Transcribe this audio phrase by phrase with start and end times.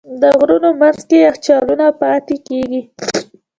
[0.21, 2.81] د غرونو منځ کې یخچالونه پاتې کېږي.